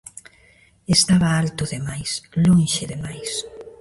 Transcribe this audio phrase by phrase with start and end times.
[0.95, 2.09] Estaba alto de máis,
[2.43, 3.29] lonxe de máis.